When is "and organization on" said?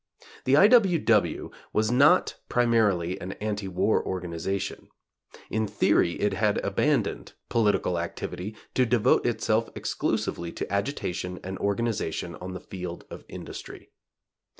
11.43-12.53